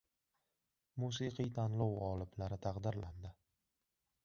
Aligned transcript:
Musiqiy 1.03 1.51
tanlov 1.59 1.93
g‘oliblari 1.99 2.59
taqdirlandi 2.67 3.35